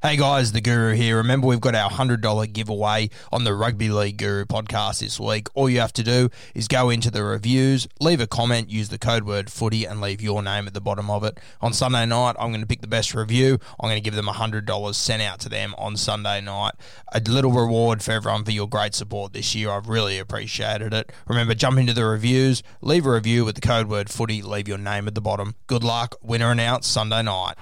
Hey 0.00 0.16
guys, 0.16 0.52
the 0.52 0.60
Guru 0.60 0.94
here. 0.94 1.16
Remember, 1.16 1.48
we've 1.48 1.60
got 1.60 1.74
our 1.74 1.90
$100 1.90 2.52
giveaway 2.52 3.10
on 3.32 3.42
the 3.42 3.52
Rugby 3.52 3.88
League 3.88 4.16
Guru 4.16 4.44
podcast 4.44 5.00
this 5.00 5.18
week. 5.18 5.48
All 5.54 5.68
you 5.68 5.80
have 5.80 5.92
to 5.94 6.04
do 6.04 6.30
is 6.54 6.68
go 6.68 6.88
into 6.88 7.10
the 7.10 7.24
reviews, 7.24 7.88
leave 7.98 8.20
a 8.20 8.28
comment, 8.28 8.70
use 8.70 8.90
the 8.90 8.98
code 8.98 9.24
word 9.24 9.50
footy, 9.50 9.84
and 9.84 10.00
leave 10.00 10.20
your 10.20 10.40
name 10.40 10.68
at 10.68 10.74
the 10.74 10.80
bottom 10.80 11.10
of 11.10 11.24
it. 11.24 11.40
On 11.60 11.72
Sunday 11.72 12.06
night, 12.06 12.36
I'm 12.38 12.50
going 12.50 12.60
to 12.60 12.66
pick 12.66 12.80
the 12.80 12.86
best 12.86 13.12
review. 13.12 13.58
I'm 13.80 13.88
going 13.88 14.00
to 14.00 14.00
give 14.00 14.14
them 14.14 14.28
$100 14.28 14.94
sent 14.94 15.20
out 15.20 15.40
to 15.40 15.48
them 15.48 15.74
on 15.76 15.96
Sunday 15.96 16.40
night. 16.42 16.74
A 17.12 17.18
little 17.18 17.50
reward 17.50 18.00
for 18.00 18.12
everyone 18.12 18.44
for 18.44 18.52
your 18.52 18.68
great 18.68 18.94
support 18.94 19.32
this 19.32 19.52
year. 19.56 19.70
I've 19.70 19.88
really 19.88 20.20
appreciated 20.20 20.94
it. 20.94 21.10
Remember, 21.26 21.56
jump 21.56 21.76
into 21.76 21.92
the 21.92 22.04
reviews, 22.04 22.62
leave 22.80 23.04
a 23.04 23.10
review 23.10 23.44
with 23.44 23.56
the 23.56 23.62
code 23.62 23.88
word 23.88 24.10
footy, 24.10 24.42
leave 24.42 24.68
your 24.68 24.78
name 24.78 25.08
at 25.08 25.16
the 25.16 25.20
bottom. 25.20 25.56
Good 25.66 25.82
luck. 25.82 26.14
Winner 26.22 26.52
announced 26.52 26.88
Sunday 26.88 27.22
night. 27.22 27.56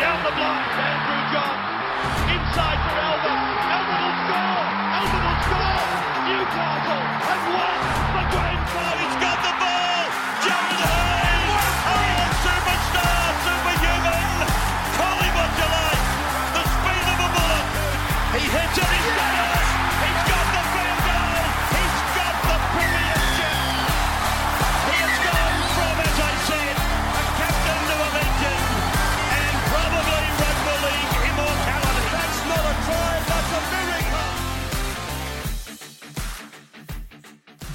Down 0.00 0.24
the 0.24 0.30
block. 0.32 0.59
Inside 2.50 2.82
for 2.82 2.98
Elba. 2.98 3.19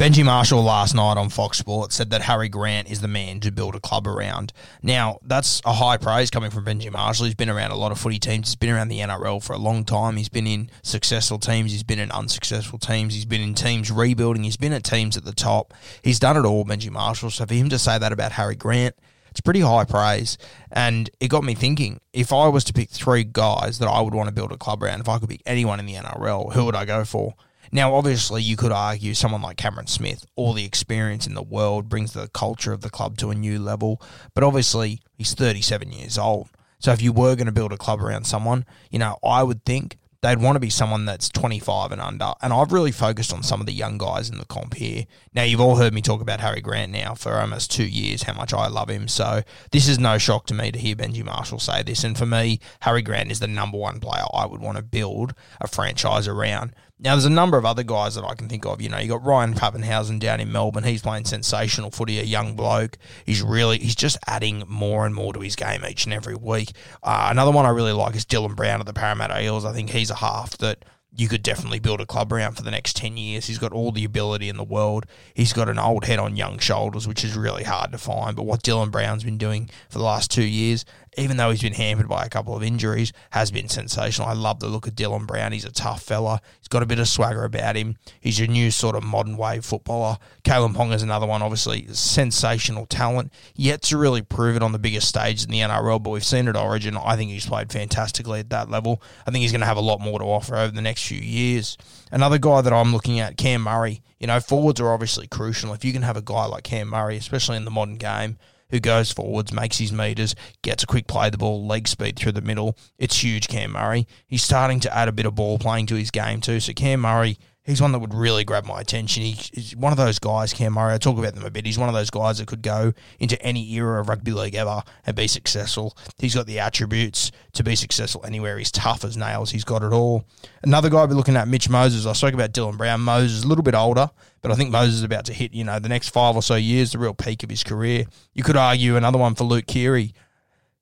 Benji 0.06 0.24
Marshall 0.24 0.62
last 0.62 0.94
night 0.94 1.18
on 1.18 1.30
Fox 1.30 1.58
Sports 1.58 1.96
said 1.96 2.12
that 2.12 2.22
Harry 2.22 2.48
Grant 2.48 2.92
is 2.92 3.02
the 3.02 3.08
man 3.08 3.40
to 3.40 3.52
build 3.52 3.74
a 3.74 3.80
club 3.80 4.06
around. 4.06 4.54
Now, 4.84 5.18
that's 5.24 5.64
a 5.66 5.74
high 5.74 5.98
praise 5.98 6.30
coming 6.30 6.52
from 6.52 6.64
Benji 6.64 6.92
Marshall. 6.92 7.26
He's 7.26 7.34
been 7.34 7.50
around 7.50 7.72
a 7.72 7.76
lot 7.76 7.92
of 7.92 8.00
footy 8.00 8.20
teams. 8.20 8.50
He's 8.50 8.56
been 8.56 8.70
around 8.70 8.90
the 8.90 9.00
NRL 9.00 9.42
for 9.42 9.54
a 9.54 9.58
long 9.58 9.84
time. 9.84 10.18
He's 10.18 10.30
been 10.30 10.46
in 10.46 10.70
successful 10.84 11.40
teams. 11.40 11.72
He's 11.72 11.82
been 11.82 11.98
in 11.98 12.12
unsuccessful 12.12 12.78
teams. 12.78 13.16
He's 13.16 13.26
been 13.26 13.42
in 13.42 13.56
teams 13.56 13.90
rebuilding. 13.90 14.44
He's 14.44 14.58
been 14.58 14.74
at 14.74 14.84
teams 14.84 15.18
at 15.18 15.26
the 15.26 15.34
top. 15.34 15.74
He's 16.04 16.20
done 16.20 16.38
it 16.38 16.46
all, 16.46 16.66
Benji 16.66 16.92
Marshall. 16.92 17.32
So 17.32 17.48
for 17.48 17.56
him 17.56 17.70
to 17.70 17.80
say 17.80 17.98
that 17.98 18.12
about 18.12 18.34
Harry 18.34 18.56
Grant, 18.56 18.94
it's 19.32 19.42
pretty 19.42 19.62
high 19.62 19.86
praise. 19.86 20.38
And 20.72 21.10
it 21.20 21.30
got 21.30 21.44
me 21.44 21.56
thinking 21.56 22.00
if 22.14 22.32
I 22.32 22.48
was 22.50 22.64
to 22.66 22.74
pick 22.74 22.92
three 22.92 23.24
guys 23.24 23.80
that 23.80 23.88
I 23.88 24.02
would 24.02 24.14
want 24.14 24.30
to 24.30 24.36
build 24.36 24.52
a 24.52 24.58
club 24.58 24.84
around, 24.84 25.00
if 25.00 25.10
I 25.10 25.18
could 25.18 25.30
pick 25.30 25.42
anyone 25.48 25.80
in 25.80 25.88
the 25.88 25.96
NRL, 25.96 26.54
who 26.54 26.66
would 26.66 26.76
I 26.76 26.86
go 26.86 27.06
for? 27.06 27.34
Now, 27.72 27.96
obviously, 27.96 28.42
you 28.42 28.56
could 28.58 28.72
argue 28.72 29.14
someone 29.14 29.42
like 29.42 29.58
Cameron 29.58 29.88
Smith, 29.88 30.26
all 30.36 30.54
the 30.54 30.66
experience 30.66 31.28
in 31.28 31.34
the 31.34 31.44
world, 31.44 31.90
brings 31.90 32.14
the 32.14 32.28
culture 32.30 32.74
of 32.74 32.82
the 32.82 32.90
club 32.90 33.18
to 33.18 33.32
a 33.32 33.36
new 33.36 33.60
level. 33.60 34.02
But 34.34 34.44
obviously, 34.44 35.02
he's 35.18 35.34
37 35.34 35.92
years 35.92 36.18
old. 36.18 36.50
So 36.80 36.92
if 36.92 37.02
you 37.02 37.12
were 37.12 37.36
going 37.36 37.48
to 37.48 37.52
build 37.52 37.74
a 37.74 37.78
club 37.78 38.02
around 38.02 38.26
someone, 38.26 38.66
you 38.92 39.00
know, 39.00 39.18
I 39.24 39.44
would 39.44 39.66
think 39.66 39.98
they'd 40.26 40.42
want 40.42 40.56
to 40.56 40.60
be 40.60 40.72
someone 40.72 41.06
that's 41.06 41.30
25 41.30 41.92
and 41.92 42.02
under. 42.02 42.34
And 42.42 42.52
I've 42.52 42.72
really 42.72 42.92
focused 42.92 43.32
on 43.32 43.44
some 43.44 43.60
of 43.60 43.68
the 43.68 43.74
young 43.74 43.98
guys 43.98 44.30
in 44.30 44.40
the 44.40 44.46
comp 44.46 44.74
here. 44.74 45.06
Now, 45.34 45.44
you've 45.44 45.62
all 45.62 45.76
heard 45.76 45.94
me 45.94 46.02
talk 46.02 46.20
about 46.20 46.40
Harry 46.40 46.62
Grant 46.62 46.92
now 46.92 47.14
for 47.14 47.34
almost 47.40 47.72
two 47.72 47.86
years, 47.86 48.24
how 48.24 48.34
much 48.34 48.54
I 48.54 48.68
love 48.68 48.90
him. 48.90 49.08
So 49.08 49.44
this 49.72 49.88
is 49.88 50.00
no 50.00 50.18
shock 50.18 50.48
to 50.48 50.54
me 50.54 50.72
to 50.72 50.80
hear 50.80 50.96
Benji 50.96 51.24
Marshall 51.24 51.60
say 51.60 51.84
this. 51.84 52.04
And 52.04 52.18
for 52.18 52.26
me, 52.26 52.60
Harry 52.82 53.04
Grant 53.04 53.32
is 53.32 53.40
the 53.40 53.48
number 53.48 53.78
one 53.78 54.00
player 54.00 54.26
I 54.34 54.48
would 54.48 54.62
want 54.62 54.78
to 54.78 54.84
build 54.84 55.36
a 55.62 55.68
franchise 55.68 56.28
around. 56.28 56.74
Now, 56.98 57.12
there's 57.12 57.26
a 57.26 57.30
number 57.30 57.58
of 57.58 57.66
other 57.66 57.84
guys 57.84 58.16
that 58.16 58.24
I 58.24 58.36
can 58.36 58.48
think 58.48 58.66
of. 58.66 58.82
You 58.82 58.88
know, 58.88 58.98
you 58.98 59.10
got 59.10 59.26
Ryan 59.26 59.54
Papenhuyzen 59.54 60.18
down 60.18 60.40
in 60.40 60.50
Melbourne. 60.50 60.86
He's 60.86 61.02
playing 61.02 61.26
sensational 61.26 61.92
footy, 61.92 62.20
a 62.20 62.24
young 62.24 62.56
bloke. 62.56 62.98
He's 63.26 63.42
really, 63.42 63.80
he's 63.80 63.96
just 63.96 64.18
adding 64.28 64.64
more 64.68 65.06
and 65.06 65.14
more 65.14 65.34
to 65.34 65.42
his 65.42 65.58
game 65.58 65.84
each 65.86 66.06
and 66.06 66.14
every 66.14 66.36
week. 66.36 66.72
Uh, 67.04 67.28
another 67.30 67.52
one 67.52 67.66
I 67.66 67.70
really 67.70 67.92
like 67.92 68.16
is 68.16 68.26
Dylan 68.26 68.56
Brown 68.56 68.80
of 68.80 68.86
the 68.86 68.94
Parramatta 68.94 69.42
Eels. 69.44 69.66
I 69.66 69.74
think 69.74 69.90
he's 69.90 70.10
a 70.10 70.16
half 70.16 70.58
that 70.60 70.86
you 71.18 71.28
could 71.28 71.44
definitely 71.44 71.80
build 71.80 72.02
a 72.02 72.06
club 72.06 72.32
around 72.32 72.56
for 72.56 72.64
the 72.64 72.72
next 72.72 72.96
10 72.98 73.16
years. 73.16 73.48
He's 73.48 73.58
got 73.58 73.72
all 73.72 73.92
the 73.92 74.04
ability 74.04 74.50
in 74.50 74.58
the 74.58 74.64
world. 74.64 75.06
He's 75.34 75.54
got 75.54 75.70
an 75.70 75.80
old 75.80 76.06
head 76.06 76.20
on 76.20 76.36
young 76.36 76.60
shoulders, 76.60 77.08
which 77.08 77.24
is 77.24 77.38
really 77.38 77.64
hard 77.64 77.92
to 77.94 77.98
find. 77.98 78.36
But 78.36 78.44
what 78.44 78.64
Dylan 78.64 78.92
Brown's 78.92 79.24
been 79.24 79.38
doing 79.38 79.70
for 79.90 79.98
the 79.98 80.04
last 80.04 80.30
two 80.30 80.44
years, 80.44 80.84
even 81.18 81.38
though 81.38 81.52
he's 81.52 81.62
been 81.62 81.74
hampered 81.74 82.08
by 82.08 82.26
a 82.26 82.30
couple 82.30 82.56
of 82.56 82.64
injuries, 82.64 83.14
has 83.32 83.52
been 83.52 83.70
sensational. 83.70 84.28
I 84.28 84.34
love 84.34 84.60
the 84.60 84.68
look 84.68 84.88
of 84.88 84.96
Dylan 84.96 85.26
Brown. 85.26 85.52
He's 85.52 85.66
a 85.66 85.72
tough 85.72 86.02
fella. 86.04 86.42
He's 86.60 86.68
got 86.68 86.84
a 86.84 86.86
bit 86.86 87.00
of 87.00 87.08
swagger 87.08 87.44
about 87.44 87.76
him. 87.76 87.98
He's 88.20 88.40
your 88.40 88.48
new 88.48 88.72
sort 88.72 88.96
of 88.96 89.04
modern 89.04 89.38
wave 89.38 89.66
footballer. 89.66 90.18
Kalyn 90.44 90.74
Ponga 90.74 90.96
is 90.96 91.04
another 91.04 91.26
one, 91.26 91.42
obviously, 91.42 91.88
sensational 91.94 92.86
talent. 92.86 93.32
Yet 93.56 93.82
to 93.84 93.98
really 93.98 94.22
prove 94.22 94.56
it 94.56 94.64
on 94.64 94.72
the 94.72 94.80
biggest 94.80 95.08
stage 95.08 95.44
in 95.44 95.50
the 95.50 95.60
NRL, 95.60 96.02
but 96.02 96.10
we've 96.10 96.24
seen 96.24 96.48
it 96.48 96.56
at 96.56 96.62
Origin. 96.62 96.98
I 96.98 97.16
think 97.16 97.32
he's 97.32 97.46
played 97.46 97.72
fantastically 97.72 98.40
at 98.40 98.50
that 98.50 98.70
level. 98.70 99.02
I 99.26 99.32
think 99.32 99.42
he's 99.42 99.52
going 99.52 99.62
to 99.62 99.68
have 99.68 99.78
a 99.78 99.82
lot 99.82 100.02
more 100.02 100.20
to 100.20 100.26
offer 100.26 100.56
over 100.56 100.72
the 100.72 100.82
next 100.82 101.08
few 101.08 101.20
years. 101.20 101.78
Another 102.12 102.38
guy 102.38 102.62
that 102.62 102.74
I'm 102.74 102.92
looking 102.92 103.20
at, 103.20 103.38
Cam 103.38 103.62
Murray. 103.62 104.02
You 104.20 104.28
know, 104.28 104.40
forwards 104.40 104.80
are 104.80 104.94
obviously 104.94 105.28
crucial. 105.28 105.74
If 105.74 105.84
you 105.84 105.94
can 105.94 106.02
have 106.02 106.18
a 106.18 106.22
guy 106.22 106.46
like 106.46 106.64
Cam 106.64 106.88
Murray, 106.88 107.18
especially 107.18 107.58
in 107.58 107.66
the 107.66 107.72
modern 107.72 107.98
game, 107.98 108.38
who 108.76 108.80
goes 108.82 109.12
forwards, 109.12 109.54
makes 109.54 109.78
his 109.78 109.94
meters, 109.94 110.36
gets 110.62 110.84
a 110.84 110.88
quick 110.88 111.08
play 111.08 111.30
the 111.30 111.38
ball, 111.38 111.66
leg 111.66 111.88
speed 111.88 112.18
through 112.18 112.34
the 112.34 112.42
middle. 112.42 112.78
It's 112.98 113.24
huge, 113.24 113.48
Cam 113.48 113.72
Murray. 113.72 114.06
He's 114.28 114.44
starting 114.44 114.82
to 114.82 114.96
add 114.96 115.08
a 115.08 115.14
bit 115.14 115.26
of 115.26 115.36
ball 115.36 115.58
playing 115.58 115.86
to 115.88 115.96
his 115.96 116.12
game 116.12 116.42
too. 116.42 116.60
So 116.60 116.74
Cam 116.74 117.00
Murray, 117.00 117.38
he's 117.66 117.82
one 117.82 117.92
that 117.92 118.00
would 118.00 118.14
really 118.14 118.44
grab 118.44 118.66
my 118.66 118.82
attention. 118.82 119.24
He, 119.24 119.32
he's 119.54 119.76
one 119.76 119.92
of 119.92 119.98
those 119.98 120.20
guys, 120.20 120.54
Cam 120.54 120.74
Murray. 120.74 120.94
I 120.94 120.98
talk 120.98 121.18
about 121.18 121.36
them 121.36 121.46
a 121.46 121.50
bit. 121.50 121.66
He's 121.66 121.80
one 121.80 121.90
of 121.90 121.96
those 121.96 122.10
guys 122.10 122.38
that 122.38 122.48
could 122.48 122.62
go 122.62 122.94
into 123.20 123.42
any 123.42 123.70
era 123.74 124.00
of 124.00 124.10
rugby 124.10 124.32
league 124.32 124.56
ever 124.56 124.84
and 125.06 125.16
be 125.16 125.28
successful. 125.28 125.98
He's 126.18 126.36
got 126.36 126.46
the 126.46 126.60
attributes 126.60 127.32
to 127.54 127.64
be 127.64 127.76
successful 127.76 128.24
anywhere. 128.26 128.58
He's 128.58 128.72
tough 128.72 129.04
as 129.04 129.18
nails. 129.18 129.52
He's 129.52 129.64
got 129.64 129.84
it 129.84 129.92
all. 129.92 130.26
Another 130.64 130.90
guy 130.90 131.00
I'll 131.00 131.08
be 131.08 131.16
looking 131.16 131.36
at, 131.36 131.48
Mitch 131.48 131.70
Moses. 131.70 132.06
I 132.06 132.14
spoke 132.14 132.34
about 132.34 132.54
Dylan 132.54 132.78
Brown. 132.78 133.02
Moses 133.02 133.44
a 133.44 133.48
little 133.48 133.64
bit 133.64 133.76
older, 133.76 134.10
but 134.42 134.52
I 134.52 134.56
think 134.56 134.72
Moses 134.72 134.96
is 134.96 135.04
about 135.04 135.26
to 135.26 135.34
hit, 135.34 135.54
you 135.54 135.64
know, 135.64 135.80
the 135.80 135.90
next 135.90 136.10
five 136.10 136.36
or 136.36 136.42
so 136.42 136.56
years, 136.56 136.92
the 136.92 137.00
real 137.00 137.14
peak 137.14 137.44
of 137.44 137.50
his 137.50 137.64
career. 137.64 138.06
You 138.34 138.44
could 138.44 138.58
argue 138.58 138.96
another 138.96 139.18
one 139.18 139.36
for 139.36 139.44
Luke 139.44 139.68
Keary. 139.68 140.14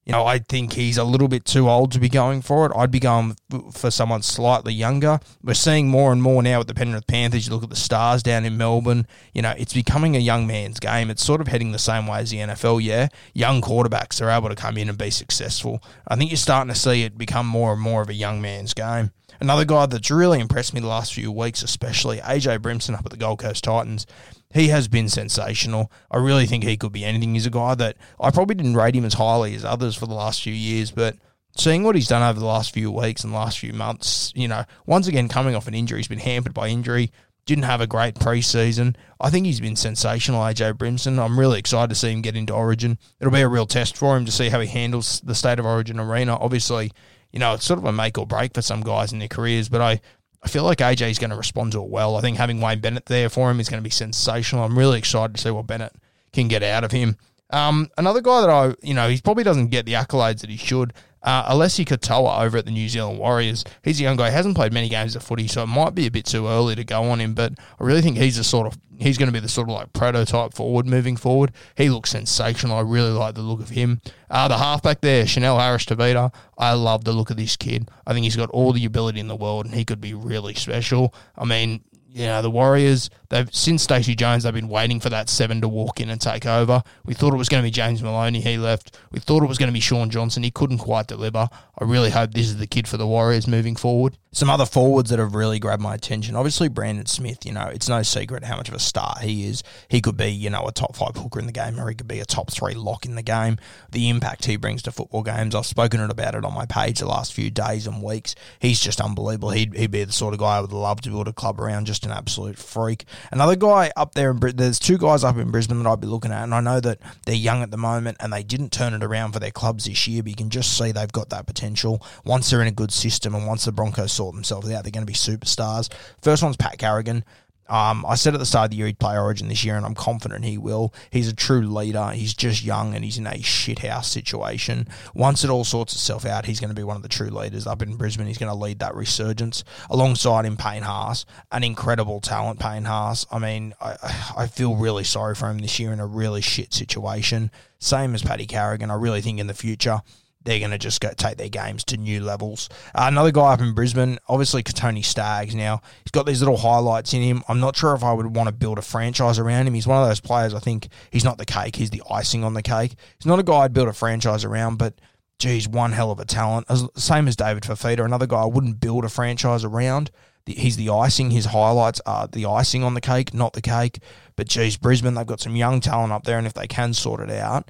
You 0.06 0.12
know, 0.12 0.26
I 0.26 0.40
think 0.40 0.74
he's 0.74 0.98
a 0.98 1.04
little 1.04 1.30
bit 1.30 1.46
too 1.46 1.70
old 1.70 1.94
to 1.94 2.00
be 2.00 2.10
going 2.10 2.42
for 2.42 2.66
it. 2.66 2.74
I'd 2.76 2.92
be 2.92 3.00
going 3.00 3.38
for 3.72 3.90
someone 3.90 4.22
slightly 4.22 4.74
younger. 4.74 5.20
We're 5.42 5.54
seeing 5.54 5.88
more 5.88 6.12
and 6.12 6.22
more 6.22 6.44
now 6.44 6.58
with 6.58 6.68
the 6.68 6.74
Penrith 6.74 7.08
Panthers. 7.08 7.48
You 7.48 7.54
look 7.54 7.64
at 7.64 7.70
the 7.70 7.78
Stars 7.78 8.22
down 8.22 8.44
in 8.44 8.58
Melbourne. 8.58 9.08
You 9.34 9.42
know, 9.42 9.54
it's 9.58 9.74
becoming 9.74 10.16
a 10.18 10.20
young 10.20 10.46
man's 10.46 10.80
game. 10.80 11.10
It's 11.10 11.24
sort 11.24 11.40
of 11.40 11.48
heading 11.48 11.72
the 11.72 11.80
same 11.80 12.06
way 12.06 12.20
as 12.20 12.32
the 12.32 12.38
NFL. 12.38 12.84
Yeah, 12.84 13.08
young 13.34 13.62
quarterbacks 13.62 14.22
are 14.22 14.30
able 14.30 14.50
to 14.50 14.56
come 14.56 14.78
in 14.78 14.90
and 14.90 14.98
be 14.98 15.10
successful. 15.10 15.82
I 16.06 16.18
think 16.18 16.32
you're 16.32 16.38
starting 16.38 16.74
to 16.74 16.80
see 16.80 17.04
it 17.04 17.18
become 17.18 17.48
more 17.48 17.72
and 17.72 17.82
more 17.82 18.02
of 18.02 18.10
a 18.10 18.14
young 18.14 18.42
man's 18.42 18.74
game. 18.74 19.12
Another 19.40 19.66
guy 19.66 19.86
that's 19.86 20.12
really 20.12 20.40
impressed 20.40 20.74
me 20.74 20.80
the 20.80 20.88
last 20.88 21.14
few 21.14 21.32
weeks, 21.32 21.64
especially 21.64 22.18
AJ 22.20 22.60
Brimson 22.60 22.96
up 22.96 23.06
at 23.06 23.12
the 23.12 23.18
Gold 23.18 23.40
Coast 23.40 23.64
Titans. 23.64 24.06
He 24.54 24.68
has 24.68 24.88
been 24.88 25.10
sensational. 25.10 25.92
I 26.12 26.18
really 26.18 26.46
think 26.46 26.64
he 26.64 26.78
could 26.78 26.92
be 26.92 27.04
anything. 27.04 27.34
He's 27.34 27.48
a 27.48 27.52
guy 27.52 27.76
that 27.76 27.98
I 28.20 28.30
probably 28.30 28.56
didn't 28.56 28.78
rate 28.78 28.96
him 28.96 29.06
as 29.06 29.16
highly 29.16 29.56
as 29.56 29.66
others 29.66 29.96
for 29.96 30.06
the 30.06 30.14
last 30.14 30.44
few 30.44 30.54
years, 30.54 30.92
but 30.92 31.16
seeing 31.58 31.84
what 31.84 31.96
he's 31.96 32.08
done 32.08 32.22
over 32.22 32.40
the 32.40 32.46
last 32.46 32.74
few 32.74 32.92
weeks 32.92 33.24
and 33.24 33.34
last 33.34 33.60
few 33.60 33.74
months, 33.74 34.32
you 34.36 34.48
know, 34.48 34.64
once 34.86 35.08
again 35.08 35.28
coming 35.28 35.56
off 35.56 35.68
an 35.68 35.74
injury, 35.74 36.00
he's 36.00 36.08
been 36.08 36.20
hampered 36.20 36.54
by 36.54 36.68
injury. 36.68 37.12
Didn't 37.46 37.66
have 37.66 37.82
a 37.82 37.88
great 37.88 38.16
preseason. 38.16 38.96
I 39.20 39.30
think 39.30 39.46
he's 39.46 39.60
been 39.60 39.76
sensational, 39.76 40.42
AJ 40.42 40.78
Brimson. 40.78 41.20
I'm 41.20 41.38
really 41.38 41.60
excited 41.60 41.90
to 41.90 41.96
see 41.96 42.12
him 42.12 42.22
get 42.22 42.38
into 42.38 42.54
Origin. 42.54 42.98
It'll 43.20 43.34
be 43.34 43.42
a 43.42 43.50
real 43.50 43.66
test 43.66 43.98
for 43.98 44.16
him 44.16 44.26
to 44.26 44.32
see 44.32 44.50
how 44.50 44.62
he 44.62 44.68
handles 44.68 45.20
the 45.22 45.36
state 45.36 45.60
of 45.60 45.66
Origin 45.66 46.00
arena. 46.00 46.38
Obviously, 46.38 46.94
you 47.34 47.40
know, 47.40 47.56
it's 47.56 47.66
sort 47.66 47.80
of 47.80 47.86
a 47.86 47.92
make 47.92 48.18
or 48.18 48.26
break 48.26 48.54
for 48.54 48.62
some 48.62 48.82
guys 48.82 49.12
in 49.12 49.20
their 49.20 49.28
careers, 49.28 49.68
but 49.68 49.82
I, 49.82 50.00
I 50.44 50.50
feel 50.50 50.64
like 50.64 50.80
AJ 50.80 51.10
is 51.10 51.20
going 51.20 51.30
to 51.30 51.38
respond 51.38 51.72
to 51.72 51.82
it 51.82 51.90
well. 51.90 52.18
I 52.18 52.22
think 52.22 52.38
having 52.38 52.60
Wayne 52.60 52.82
Bennett 52.82 53.06
there 53.06 53.30
for 53.30 53.50
him 53.50 53.60
is 53.60 53.70
going 53.70 53.82
to 53.82 53.84
be 53.84 53.90
sensational. 53.90 54.64
I'm 54.64 54.78
really 54.78 54.98
excited 54.98 55.36
to 55.36 55.42
see 55.42 55.52
what 55.52 55.68
Bennett 55.68 55.94
can 56.34 56.50
get 56.50 56.64
out 56.64 56.84
of 56.84 56.92
him. 56.92 57.18
Um, 57.50 57.90
another 57.98 58.20
guy 58.20 58.42
that 58.42 58.50
I, 58.50 58.76
you 58.82 58.94
know, 58.94 59.08
he 59.08 59.22
probably 59.22 59.44
doesn't 59.44 59.68
get 59.68 59.86
the 59.86 59.94
accolades 59.94 60.42
that 60.42 60.50
he 60.50 60.58
should. 60.58 60.94
Uh, 61.24 61.54
Eliesa 61.54 61.86
Katoa 61.86 62.42
over 62.42 62.58
at 62.58 62.66
the 62.66 62.72
New 62.72 62.90
Zealand 62.90 63.20
Warriors. 63.20 63.64
He's 63.82 64.00
a 64.00 64.04
young 64.04 64.18
guy. 64.18 64.30
Hasn't 64.30 64.56
played 64.56 64.74
many 64.74 64.90
games 64.90 65.16
of 65.16 65.24
footy, 65.24 65.48
so 65.48 65.64
it 65.64 65.68
might 65.68 65.96
be 65.96 66.06
a 66.06 66.12
bit 66.12 66.26
too 66.26 66.48
early 66.48 66.76
to 66.76 66.84
go 66.84 67.04
on 67.04 67.20
him. 67.20 67.34
But 67.34 67.54
I 67.80 67.84
really 67.84 68.02
think 68.02 68.18
he's 68.18 68.38
a 68.38 68.44
sort 68.44 68.68
of 68.68 68.78
he's 69.00 69.18
going 69.18 69.28
to 69.28 69.34
be 69.34 69.40
the 69.40 69.50
sort 69.50 69.70
of 69.70 69.76
like 69.76 69.94
prototype 69.94 70.54
forward 70.54 70.86
moving 70.86 71.16
forward. 71.16 71.52
He 71.76 71.90
looks 71.90 72.12
sensational. 72.12 72.78
I 72.78 72.82
really 72.82 73.12
like 73.12 73.36
the 73.36 73.42
look 73.42 73.60
of 73.60 73.70
him. 73.70 74.02
Uh, 74.30 74.48
the 74.48 74.58
halfback 74.58 75.02
there, 75.02 75.26
Chanel 75.28 75.60
Harris 75.60 75.86
Tavita. 75.86 76.34
I 76.58 76.74
love 76.74 77.04
the 77.04 77.14
look 77.14 77.30
of 77.30 77.38
this 77.38 77.56
kid. 77.56 77.90
I 78.06 78.14
think 78.14 78.24
he's 78.24 78.36
got 78.36 78.50
all 78.50 78.74
the 78.74 78.86
ability 78.86 79.20
in 79.20 79.28
the 79.28 79.36
world, 79.36 79.66
and 79.66 79.76
he 79.76 79.86
could 79.86 80.02
be 80.02 80.14
really 80.14 80.54
special. 80.54 81.14
I 81.38 81.46
mean, 81.46 81.84
you 82.14 82.28
know, 82.28 82.44
the 82.44 82.50
Warriors, 82.52 83.10
they've 83.30 83.54
since 83.54 83.82
Stacey 83.84 84.14
Jones, 84.14 84.44
they've 84.44 84.54
been 84.54 84.70
waiting 84.70 85.00
for 85.00 85.10
that 85.10 85.30
seven 85.30 85.62
to 85.62 85.68
walk 85.68 86.00
in 86.00 86.12
and 86.12 86.22
take 86.22 86.46
over. 86.46 86.84
We 87.06 87.16
thought 87.16 87.34
it 87.34 87.38
was 87.38 87.50
going 87.50 87.64
to 87.64 87.68
be 87.68 87.72
James 87.72 88.04
Maloney, 88.04 88.40
he 88.40 88.58
left. 88.58 89.00
We 89.12 89.20
thought 89.20 89.42
it 89.42 89.48
was 89.50 89.58
going 89.58 89.70
to 89.70 89.74
be 89.74 89.80
Shaun 89.80 90.12
Johnson, 90.12 90.44
he 90.44 90.52
couldn't 90.52 90.78
quite 90.78 91.08
deliver. 91.08 91.50
I 91.80 91.84
really 91.84 92.12
hope 92.12 92.34
this 92.34 92.46
is 92.46 92.58
the 92.58 92.68
kid 92.68 92.88
for 92.88 92.98
the 92.98 93.08
Warriors 93.08 93.48
moving 93.48 93.76
forward. 93.76 94.18
Some 94.34 94.50
other 94.50 94.66
forwards 94.66 95.12
that 95.12 95.20
have 95.20 95.36
really 95.36 95.60
grabbed 95.60 95.82
my 95.82 95.94
attention. 95.94 96.36
Obviously, 96.36 96.68
Brandon 96.68 97.06
Smith, 97.06 97.46
you 97.46 97.54
know, 97.54 97.68
it's 97.68 97.88
no 97.88 98.02
secret 98.02 98.44
how 98.44 98.58
much 98.58 98.68
of 98.68 98.74
a 98.74 98.80
star 98.80 99.16
he 99.22 99.48
is. 99.48 99.62
He 99.88 100.02
could 100.02 100.18
be, 100.18 100.30
you 100.30 100.50
know, 100.50 100.68
a 100.68 100.72
top 100.72 100.96
five 100.96 101.16
hooker 101.16 101.40
in 101.40 101.46
the 101.46 101.52
game, 101.52 101.80
or 101.80 101.88
he 101.88 101.94
could 101.94 102.08
be 102.08 102.20
a 102.20 102.26
top 102.26 102.52
three 102.52 102.74
lock 102.74 103.06
in 103.06 103.14
the 103.14 103.22
game. 103.22 103.58
The 103.92 104.10
impact 104.10 104.46
he 104.46 104.56
brings 104.56 104.82
to 104.84 104.92
football 104.92 105.22
games, 105.22 105.54
I've 105.54 105.68
spoken 105.68 106.00
about 106.02 106.34
it 106.34 106.44
on 106.44 106.54
my 106.54 106.66
page 106.66 107.00
the 107.00 107.06
last 107.06 107.32
few 107.32 107.52
days 107.52 107.86
and 107.86 108.02
weeks. 108.02 108.34
He's 108.60 108.80
just 108.80 109.00
unbelievable. 109.00 109.52
He'd, 109.52 109.76
he'd 109.76 109.92
be 109.92 110.04
the 110.04 110.12
sort 110.12 110.34
of 110.34 110.40
guy 110.40 110.58
I 110.58 110.62
would 110.62 110.74
love 110.74 111.02
to 111.02 111.10
build 111.10 111.28
a 111.28 111.34
club 111.34 111.62
around, 111.62 111.86
just 111.86 112.04
an 112.04 112.12
absolute 112.12 112.58
freak. 112.58 113.06
Another 113.32 113.56
guy 113.56 113.92
up 113.96 114.16
there, 114.16 114.32
in 114.32 114.40
there's 114.56 114.80
two 114.80 114.98
guys 114.98 115.24
up 115.24 115.38
in 115.38 115.52
Brisbane 115.52 115.84
that 115.84 115.90
I'd 115.90 116.02
be 116.02 116.08
looking 116.08 116.32
at, 116.32 116.44
and 116.44 116.56
I 116.56 116.60
know 116.60 116.80
that 116.80 117.00
they're 117.28 117.36
young 117.36 117.62
at 117.62 117.70
the 117.70 117.78
moment 117.78 118.18
and 118.20 118.34
they 118.34 118.42
didn't 118.42 118.72
turn 118.72 118.96
it 118.96 119.04
around 119.04 119.34
for 119.34 119.40
their 119.40 119.52
clubs 119.52 119.86
this 119.86 120.08
year, 120.08 120.24
but 120.24 120.32
you 120.32 120.36
can 120.36 120.50
just 120.50 120.76
see 120.76 120.92
they've 120.92 121.12
got 121.12 121.30
that 121.30 121.46
potential. 121.46 122.02
Once 122.26 122.50
they're 122.50 122.62
in 122.62 122.68
a 122.68 122.72
good 122.72 122.92
system 122.92 123.36
and 123.36 123.46
once 123.46 123.66
the 123.66 123.72
Broncos 123.72 124.12
sort 124.24 124.36
themselves 124.36 124.72
out, 124.72 124.84
they're 124.84 124.92
going 124.92 125.06
to 125.06 125.12
be 125.12 125.14
superstars. 125.14 125.92
First 126.22 126.44
one's 126.44 126.56
Pat 126.56 126.78
Carrigan. 126.78 127.26
Um, 127.70 128.06
I 128.06 128.16
said 128.16 128.34
at 128.34 128.40
the 128.40 128.46
start 128.46 128.66
of 128.66 128.72
the 128.72 128.78
year 128.78 128.88
he'd 128.88 129.00
play 129.00 129.18
Origin 129.18 129.48
this 129.48 129.64
year, 129.64 129.76
and 129.76 129.86
I'm 129.86 129.96
confident 129.96 130.44
he 130.46 130.58
will. 130.58 130.94
He's 131.12 131.30
a 131.30 131.34
true 131.34 131.62
leader. 131.62 132.10
He's 132.10 132.34
just 132.34 132.64
young, 132.64 132.94
and 132.94 133.04
he's 133.04 133.18
in 133.18 133.26
a 133.26 133.40
shithouse 133.40 134.06
situation. 134.06 134.88
Once 135.14 135.44
it 135.44 135.50
all 135.50 135.64
sorts 135.64 135.94
itself 135.94 136.26
out, 136.26 136.46
he's 136.46 136.60
going 136.60 136.70
to 136.70 136.76
be 136.76 136.84
one 136.84 136.98
of 136.98 137.04
the 137.04 137.10
true 137.10 137.30
leaders 137.30 137.66
up 137.66 137.82
in 137.82 137.96
Brisbane. 137.96 138.28
He's 138.28 138.38
going 138.38 138.52
to 138.52 138.58
lead 138.58 138.80
that 138.80 138.96
resurgence 138.96 139.64
alongside 139.90 140.46
him, 140.46 140.58
Payne 140.58 140.84
Haas, 140.84 141.26
an 141.52 141.64
incredible 141.64 142.20
talent. 142.20 142.60
Payne 142.60 142.84
Haas. 142.84 143.26
I 143.32 143.40
mean, 143.40 143.74
I, 143.82 143.96
I 144.38 144.48
feel 144.48 144.76
really 144.76 145.06
sorry 145.06 145.36
for 145.36 145.50
him 145.50 145.60
this 145.60 145.80
year 145.80 145.94
in 145.94 146.02
a 146.02 146.08
really 146.08 146.42
shit 146.42 146.74
situation. 146.74 147.50
Same 147.80 148.14
as 148.14 148.24
Paddy 148.24 148.46
Carrigan. 148.46 148.92
I 148.92 148.96
really 148.96 149.22
think 149.22 149.40
in 149.40 149.48
the 149.48 149.54
future 149.54 150.02
they're 150.44 150.60
going 150.60 150.72
to 150.72 150.78
just 150.78 151.02
go 151.02 151.12
take 151.16 151.38
their 151.38 151.50
games 151.50 151.84
to 151.86 151.98
new 151.98 152.22
levels. 152.22 152.70
Uh, 152.94 153.06
another 153.08 153.32
guy 153.32 153.54
up 153.54 153.62
in 153.62 153.74
Brisbane, 153.74 154.20
obviously 154.28 154.64
Kotoni 154.64 155.04
Staggs. 155.04 155.56
Now 155.56 155.82
he's 156.04 156.12
got 156.12 156.26
these 156.26 156.42
little 156.42 156.58
highlights 156.58 157.14
in 157.14 157.22
him. 157.22 157.44
I'm 157.48 157.60
not 157.60 157.76
sure 157.76 157.94
if 157.96 158.04
I 158.04 158.14
would 158.14 158.36
want 158.36 158.48
to 158.48 158.54
build 158.54 158.78
a 158.78 158.82
franchise 158.82 159.40
around 159.40 159.68
him. 159.68 159.74
He's 159.74 159.88
one 159.88 160.02
of 160.02 160.08
those 160.08 160.20
players. 160.20 160.54
I 160.54 160.60
think 160.60 160.90
he's 161.12 161.24
not 161.24 161.38
the 161.38 161.46
cake. 161.46 161.76
He's 161.76 161.90
the 161.90 162.04
icing 162.10 162.44
on 162.44 162.54
the 162.54 162.62
cake. 162.62 162.96
He's 163.18 163.26
not 163.26 163.40
a 163.40 163.44
guy 163.44 163.60
I'd 163.60 163.74
build 163.74 163.88
a 163.88 163.94
franchise 163.94 164.44
around, 164.44 164.78
but. 164.78 165.00
Geez, 165.40 165.68
one 165.68 165.92
hell 165.92 166.12
of 166.12 166.20
a 166.20 166.26
talent. 166.26 166.68
As, 166.70 166.88
same 166.96 167.28
as 167.28 167.36
David 167.36 167.64
Fifita, 167.64 168.06
another 168.06 168.28
guy 168.28 168.44
I 168.44 168.46
wouldn't 168.46 168.80
build 168.80 169.04
a 169.04 169.10
franchise 169.10 169.66
around. 169.66 170.10
He's 170.46 170.78
the 170.78 170.90
icing. 170.90 171.32
His 171.32 171.46
highlights 171.46 172.00
are 172.06 172.28
the 172.28 172.46
icing 172.46 172.84
on 172.84 172.94
the 172.94 173.02
cake, 173.02 173.34
not 173.34 173.54
the 173.54 173.62
cake. 173.62 174.00
But 174.36 174.48
geez, 174.48 174.78
Brisbane, 174.78 175.16
they've 175.16 175.26
got 175.26 175.42
some 175.42 175.56
young 175.56 175.82
talent 175.82 176.14
up 176.14 176.24
there, 176.24 176.38
and 176.38 176.48
if 176.48 176.54
they 176.54 176.68
can 176.68 176.94
sort 176.94 177.20
it 177.20 177.30
out, 177.30 177.70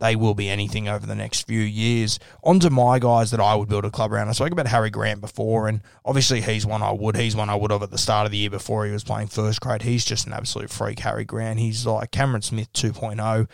they 0.00 0.16
will 0.16 0.34
be 0.34 0.48
anything 0.48 0.88
over 0.88 1.06
the 1.06 1.14
next 1.14 1.46
few 1.46 1.60
years. 1.60 2.18
On 2.42 2.58
to 2.60 2.70
my 2.70 2.98
guys 2.98 3.30
that 3.30 3.40
I 3.40 3.54
would 3.54 3.68
build 3.68 3.84
a 3.84 3.90
club 3.90 4.12
around. 4.12 4.28
I 4.28 4.32
spoke 4.32 4.50
about 4.50 4.66
Harry 4.66 4.90
Grant 4.90 5.20
before, 5.20 5.68
and 5.68 5.82
obviously 6.04 6.40
he's 6.40 6.66
one 6.66 6.82
I 6.82 6.90
would. 6.90 7.16
He's 7.16 7.36
one 7.36 7.50
I 7.50 7.54
would 7.54 7.70
have 7.70 7.82
at 7.82 7.90
the 7.90 7.98
start 7.98 8.26
of 8.26 8.32
the 8.32 8.38
year 8.38 8.50
before 8.50 8.86
he 8.86 8.92
was 8.92 9.04
playing 9.04 9.28
first 9.28 9.60
grade. 9.60 9.82
He's 9.82 10.04
just 10.04 10.26
an 10.26 10.32
absolute 10.32 10.70
freak, 10.70 10.98
Harry 11.00 11.24
Grant. 11.24 11.60
He's 11.60 11.86
like 11.86 12.10
Cameron 12.10 12.42
Smith 12.42 12.72
2.0. 12.72 13.48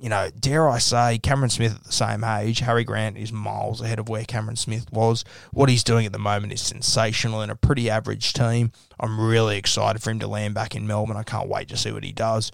You 0.00 0.08
know, 0.08 0.30
dare 0.30 0.66
I 0.66 0.78
say, 0.78 1.18
Cameron 1.18 1.50
Smith 1.50 1.74
at 1.74 1.84
the 1.84 1.92
same 1.92 2.24
age, 2.24 2.60
Harry 2.60 2.84
Grant 2.84 3.18
is 3.18 3.30
miles 3.30 3.82
ahead 3.82 3.98
of 3.98 4.08
where 4.08 4.24
Cameron 4.24 4.56
Smith 4.56 4.90
was. 4.90 5.26
What 5.52 5.68
he's 5.68 5.84
doing 5.84 6.06
at 6.06 6.12
the 6.12 6.18
moment 6.18 6.54
is 6.54 6.62
sensational 6.62 7.42
in 7.42 7.50
a 7.50 7.56
pretty 7.56 7.90
average 7.90 8.32
team. 8.32 8.72
I'm 8.98 9.20
really 9.20 9.58
excited 9.58 10.02
for 10.02 10.10
him 10.10 10.20
to 10.20 10.26
land 10.26 10.54
back 10.54 10.74
in 10.74 10.86
Melbourne. 10.86 11.18
I 11.18 11.22
can't 11.22 11.50
wait 11.50 11.68
to 11.68 11.76
see 11.76 11.92
what 11.92 12.04
he 12.04 12.12
does. 12.12 12.50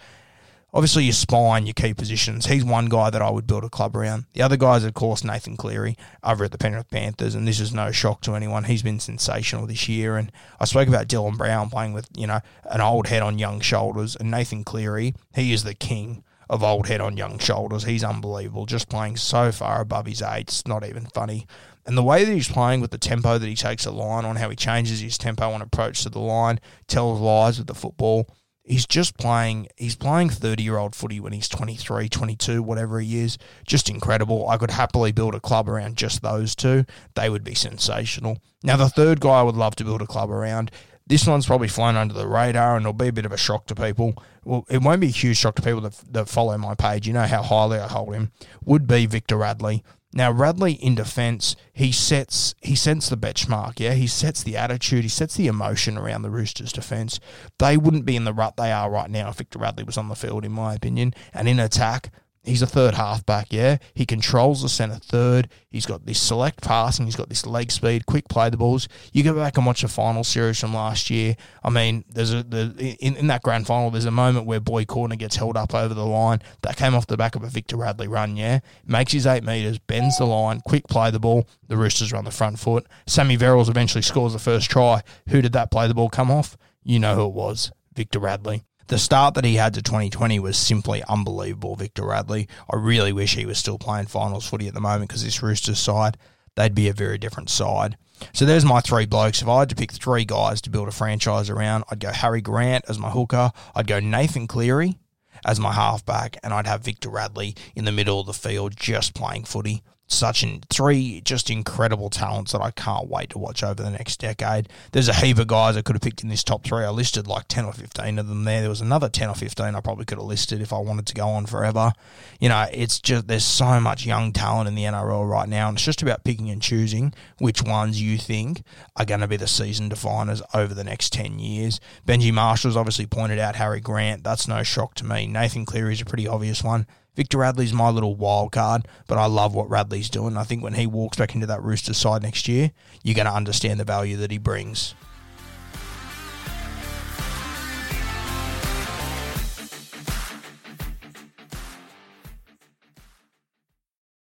Obviously, 0.76 1.04
your 1.04 1.14
spine, 1.14 1.64
your 1.64 1.72
key 1.72 1.94
positions. 1.94 2.44
He's 2.44 2.62
one 2.62 2.90
guy 2.90 3.08
that 3.08 3.22
I 3.22 3.30
would 3.30 3.46
build 3.46 3.64
a 3.64 3.70
club 3.70 3.96
around. 3.96 4.26
The 4.34 4.42
other 4.42 4.58
guy 4.58 4.76
is, 4.76 4.84
of 4.84 4.92
course, 4.92 5.24
Nathan 5.24 5.56
Cleary 5.56 5.96
over 6.22 6.44
at 6.44 6.52
the 6.52 6.58
Penrith 6.58 6.90
Panthers, 6.90 7.34
and 7.34 7.48
this 7.48 7.60
is 7.60 7.72
no 7.72 7.90
shock 7.92 8.20
to 8.22 8.34
anyone. 8.34 8.64
He's 8.64 8.82
been 8.82 9.00
sensational 9.00 9.66
this 9.66 9.88
year, 9.88 10.18
and 10.18 10.30
I 10.60 10.66
spoke 10.66 10.86
about 10.86 11.08
Dylan 11.08 11.38
Brown 11.38 11.70
playing 11.70 11.94
with 11.94 12.10
you 12.14 12.26
know 12.26 12.40
an 12.66 12.82
old 12.82 13.06
head 13.06 13.22
on 13.22 13.38
young 13.38 13.60
shoulders, 13.60 14.16
and 14.16 14.30
Nathan 14.30 14.64
Cleary, 14.64 15.14
he 15.34 15.54
is 15.54 15.64
the 15.64 15.72
king 15.72 16.22
of 16.50 16.62
old 16.62 16.88
head 16.88 17.00
on 17.00 17.16
young 17.16 17.38
shoulders. 17.38 17.84
He's 17.84 18.04
unbelievable, 18.04 18.66
just 18.66 18.90
playing 18.90 19.16
so 19.16 19.52
far 19.52 19.80
above 19.80 20.04
his 20.04 20.20
age. 20.20 20.48
It's 20.48 20.66
not 20.66 20.86
even 20.86 21.06
funny. 21.06 21.46
And 21.86 21.96
the 21.96 22.02
way 22.02 22.22
that 22.22 22.32
he's 22.32 22.48
playing 22.48 22.82
with 22.82 22.90
the 22.90 22.98
tempo 22.98 23.38
that 23.38 23.46
he 23.46 23.56
takes 23.56 23.86
a 23.86 23.90
line 23.90 24.26
on, 24.26 24.36
how 24.36 24.50
he 24.50 24.56
changes 24.56 25.00
his 25.00 25.16
tempo 25.16 25.54
and 25.54 25.62
approach 25.62 26.02
to 26.02 26.10
the 26.10 26.18
line, 26.18 26.60
tells 26.86 27.18
lies 27.18 27.56
with 27.56 27.66
the 27.66 27.74
football 27.74 28.28
he's 28.66 28.86
just 28.86 29.16
playing 29.16 29.68
he's 29.76 29.96
playing 29.96 30.28
30 30.28 30.62
year 30.62 30.76
old 30.76 30.94
footy 30.94 31.20
when 31.20 31.32
he's 31.32 31.48
23 31.48 32.08
22 32.08 32.62
whatever 32.62 33.00
he 33.00 33.20
is. 33.20 33.38
Just 33.66 33.88
incredible. 33.88 34.48
I 34.48 34.58
could 34.58 34.72
happily 34.72 35.12
build 35.12 35.34
a 35.34 35.40
club 35.40 35.68
around 35.68 35.96
just 35.96 36.22
those 36.22 36.54
two. 36.54 36.84
They 37.14 37.30
would 37.30 37.44
be 37.44 37.54
sensational. 37.54 38.38
Now 38.62 38.76
the 38.76 38.88
third 38.88 39.20
guy 39.20 39.40
i 39.40 39.42
would 39.42 39.56
love 39.56 39.76
to 39.76 39.84
build 39.84 40.02
a 40.02 40.06
club 40.06 40.30
around 40.30 40.70
this 41.08 41.24
one's 41.24 41.46
probably 41.46 41.68
flown 41.68 41.94
under 41.94 42.14
the 42.14 42.26
radar 42.26 42.76
and 42.76 42.82
it'll 42.82 42.92
be 42.92 43.06
a 43.06 43.12
bit 43.12 43.24
of 43.24 43.30
a 43.30 43.36
shock 43.36 43.66
to 43.66 43.76
people. 43.76 44.20
Well 44.44 44.66
it 44.68 44.82
won't 44.82 45.00
be 45.00 45.06
a 45.06 45.10
huge 45.10 45.36
shock 45.36 45.54
to 45.56 45.62
people 45.62 45.82
that, 45.82 45.94
that 46.10 46.28
follow 46.28 46.58
my 46.58 46.74
page. 46.74 47.06
You 47.06 47.12
know 47.14 47.26
how 47.26 47.42
highly 47.42 47.78
i 47.78 47.86
hold 47.86 48.14
him. 48.14 48.32
Would 48.64 48.88
be 48.88 49.06
victor 49.06 49.36
radley 49.36 49.84
now 50.16 50.32
Radley 50.32 50.72
in 50.72 50.94
defence, 50.94 51.56
he 51.72 51.92
sets 51.92 52.54
he 52.62 52.74
sets 52.74 53.08
the 53.10 53.16
benchmark. 53.16 53.78
Yeah, 53.78 53.92
he 53.92 54.06
sets 54.06 54.42
the 54.42 54.56
attitude, 54.56 55.04
he 55.04 55.10
sets 55.10 55.36
the 55.36 55.46
emotion 55.46 55.98
around 55.98 56.22
the 56.22 56.30
Roosters' 56.30 56.72
defence. 56.72 57.20
They 57.58 57.76
wouldn't 57.76 58.06
be 58.06 58.16
in 58.16 58.24
the 58.24 58.32
rut 58.32 58.56
they 58.56 58.72
are 58.72 58.90
right 58.90 59.10
now 59.10 59.28
if 59.28 59.36
Victor 59.36 59.58
Radley 59.58 59.84
was 59.84 59.98
on 59.98 60.08
the 60.08 60.14
field, 60.14 60.44
in 60.44 60.52
my 60.52 60.74
opinion. 60.74 61.14
And 61.34 61.48
in 61.48 61.60
attack, 61.60 62.10
He's 62.46 62.62
a 62.62 62.66
third 62.66 62.94
halfback, 62.94 63.48
yeah. 63.50 63.78
He 63.92 64.06
controls 64.06 64.62
the 64.62 64.68
centre 64.68 65.00
third. 65.00 65.48
He's 65.68 65.84
got 65.84 66.06
this 66.06 66.22
select 66.22 66.62
passing. 66.62 67.04
He's 67.04 67.16
got 67.16 67.28
this 67.28 67.44
leg 67.44 67.72
speed, 67.72 68.06
quick 68.06 68.28
play 68.28 68.50
the 68.50 68.56
balls. 68.56 68.88
You 69.12 69.24
go 69.24 69.34
back 69.34 69.56
and 69.56 69.66
watch 69.66 69.82
the 69.82 69.88
final 69.88 70.22
series 70.22 70.60
from 70.60 70.72
last 70.72 71.10
year. 71.10 71.34
I 71.64 71.70
mean, 71.70 72.04
there's 72.08 72.32
a 72.32 72.44
the 72.44 72.96
in, 73.00 73.16
in 73.16 73.26
that 73.26 73.42
grand 73.42 73.66
final. 73.66 73.90
There's 73.90 74.04
a 74.04 74.12
moment 74.12 74.46
where 74.46 74.60
Boyd 74.60 74.86
Cordner 74.86 75.18
gets 75.18 75.34
held 75.34 75.56
up 75.56 75.74
over 75.74 75.92
the 75.92 76.06
line. 76.06 76.40
That 76.62 76.76
came 76.76 76.94
off 76.94 77.08
the 77.08 77.16
back 77.16 77.34
of 77.34 77.42
a 77.42 77.48
Victor 77.48 77.76
Radley 77.76 78.06
run. 78.06 78.36
Yeah, 78.36 78.60
makes 78.86 79.12
his 79.12 79.26
eight 79.26 79.42
meters, 79.42 79.78
bends 79.78 80.18
the 80.18 80.26
line, 80.26 80.60
quick 80.60 80.86
play 80.86 81.10
the 81.10 81.18
ball. 81.18 81.48
The 81.66 81.76
Roosters 81.76 82.12
run 82.12 82.24
the 82.24 82.30
front 82.30 82.60
foot. 82.60 82.86
Sammy 83.06 83.36
Verrills 83.36 83.68
eventually 83.68 84.02
scores 84.02 84.34
the 84.34 84.38
first 84.38 84.70
try. 84.70 85.02
Who 85.30 85.42
did 85.42 85.52
that 85.54 85.72
play 85.72 85.88
the 85.88 85.94
ball 85.94 86.10
come 86.10 86.30
off? 86.30 86.56
You 86.84 87.00
know 87.00 87.16
who 87.16 87.26
it 87.26 87.34
was, 87.34 87.72
Victor 87.92 88.20
Radley. 88.20 88.62
The 88.88 88.98
start 88.98 89.34
that 89.34 89.44
he 89.44 89.56
had 89.56 89.74
to 89.74 89.82
2020 89.82 90.38
was 90.38 90.56
simply 90.56 91.02
unbelievable, 91.08 91.74
Victor 91.74 92.04
Radley. 92.04 92.48
I 92.70 92.76
really 92.76 93.12
wish 93.12 93.34
he 93.34 93.44
was 93.44 93.58
still 93.58 93.78
playing 93.78 94.06
finals 94.06 94.46
footy 94.46 94.68
at 94.68 94.74
the 94.74 94.80
moment 94.80 95.08
because 95.08 95.24
this 95.24 95.42
Roosters 95.42 95.80
side, 95.80 96.16
they'd 96.54 96.74
be 96.74 96.88
a 96.88 96.92
very 96.92 97.18
different 97.18 97.50
side. 97.50 97.96
So 98.32 98.44
there's 98.44 98.64
my 98.64 98.80
three 98.80 99.04
blokes. 99.04 99.42
If 99.42 99.48
I 99.48 99.60
had 99.60 99.70
to 99.70 99.74
pick 99.74 99.90
three 99.90 100.24
guys 100.24 100.60
to 100.62 100.70
build 100.70 100.86
a 100.86 100.92
franchise 100.92 101.50
around, 101.50 101.82
I'd 101.90 101.98
go 101.98 102.12
Harry 102.12 102.40
Grant 102.40 102.84
as 102.88 102.96
my 102.96 103.10
hooker. 103.10 103.50
I'd 103.74 103.88
go 103.88 103.98
Nathan 103.98 104.46
Cleary 104.46 104.98
as 105.44 105.58
my 105.58 105.72
halfback, 105.72 106.38
and 106.44 106.54
I'd 106.54 106.68
have 106.68 106.84
Victor 106.84 107.10
Radley 107.10 107.56
in 107.74 107.86
the 107.86 107.92
middle 107.92 108.20
of 108.20 108.26
the 108.26 108.32
field 108.32 108.76
just 108.76 109.14
playing 109.14 109.44
footy 109.44 109.82
such 110.08 110.42
in 110.42 110.60
three 110.70 111.20
just 111.20 111.50
incredible 111.50 112.10
talents 112.10 112.52
that 112.52 112.60
I 112.60 112.70
can't 112.70 113.08
wait 113.08 113.30
to 113.30 113.38
watch 113.38 113.62
over 113.62 113.82
the 113.82 113.90
next 113.90 114.20
decade. 114.20 114.68
There's 114.92 115.08
a 115.08 115.14
heap 115.14 115.38
of 115.38 115.48
guys 115.48 115.76
I 115.76 115.82
could 115.82 115.96
have 115.96 116.02
picked 116.02 116.22
in 116.22 116.28
this 116.28 116.44
top 116.44 116.64
three. 116.64 116.84
I 116.84 116.90
listed 116.90 117.26
like 117.26 117.48
10 117.48 117.64
or 117.64 117.72
15 117.72 118.18
of 118.18 118.28
them 118.28 118.44
there. 118.44 118.60
There 118.60 118.70
was 118.70 118.80
another 118.80 119.08
10 119.08 119.28
or 119.28 119.34
15 119.34 119.74
I 119.74 119.80
probably 119.80 120.04
could 120.04 120.18
have 120.18 120.26
listed 120.26 120.60
if 120.60 120.72
I 120.72 120.78
wanted 120.78 121.06
to 121.06 121.14
go 121.14 121.28
on 121.28 121.46
forever. 121.46 121.92
You 122.38 122.48
know, 122.48 122.66
it's 122.72 123.00
just, 123.00 123.26
there's 123.26 123.44
so 123.44 123.80
much 123.80 124.06
young 124.06 124.32
talent 124.32 124.68
in 124.68 124.74
the 124.76 124.84
NRL 124.84 125.28
right 125.28 125.48
now, 125.48 125.68
and 125.68 125.76
it's 125.76 125.84
just 125.84 126.02
about 126.02 126.24
picking 126.24 126.50
and 126.50 126.62
choosing 126.62 127.12
which 127.38 127.62
ones 127.62 128.00
you 128.00 128.16
think 128.16 128.62
are 128.96 129.04
going 129.04 129.20
to 129.20 129.28
be 129.28 129.36
the 129.36 129.48
season 129.48 129.88
definers 129.88 130.42
over 130.54 130.72
the 130.72 130.84
next 130.84 131.12
10 131.12 131.38
years. 131.38 131.80
Benji 132.06 132.32
Marshall's 132.32 132.76
obviously 132.76 133.06
pointed 133.06 133.38
out 133.38 133.56
Harry 133.56 133.80
Grant. 133.80 134.22
That's 134.22 134.46
no 134.46 134.62
shock 134.62 134.94
to 134.96 135.04
me. 135.04 135.26
Nathan 135.26 135.64
Cleary 135.64 135.94
is 135.94 136.00
a 136.00 136.04
pretty 136.04 136.28
obvious 136.28 136.62
one. 136.62 136.86
Victor 137.16 137.38
Radley's 137.38 137.72
my 137.72 137.88
little 137.88 138.14
wild 138.14 138.52
card, 138.52 138.86
but 139.08 139.16
I 139.16 139.24
love 139.24 139.54
what 139.54 139.70
Radley's 139.70 140.10
doing. 140.10 140.36
I 140.36 140.44
think 140.44 140.62
when 140.62 140.74
he 140.74 140.86
walks 140.86 141.16
back 141.16 141.34
into 141.34 141.46
that 141.46 141.62
Roosters 141.62 141.96
side 141.96 142.22
next 142.22 142.46
year, 142.46 142.72
you're 143.02 143.14
going 143.14 143.26
to 143.26 143.32
understand 143.32 143.80
the 143.80 143.84
value 143.84 144.18
that 144.18 144.30
he 144.30 144.36
brings. 144.36 144.94